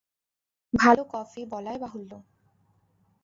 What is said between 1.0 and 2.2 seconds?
Coffee বলাই বাহুল্য।